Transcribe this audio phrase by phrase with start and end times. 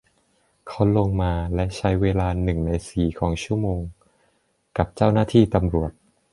[0.67, 3.81] เขาลงมาและใช้เวลาหนึ่งในสี่ของชั่วโมง
[4.77, 5.91] กับเจ้าหน้าที่ตำรวจ